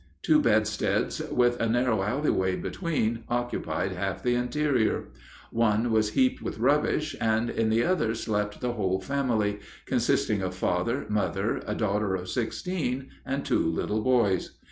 [0.23, 5.09] Two bedsteads, with a narrow alleyway between, occupied half the interior.
[5.51, 10.55] One was heaped with rubbish, and in the other slept the whole family, consisting of
[10.55, 14.57] father, mother, a daughter of sixteen, and two little boys.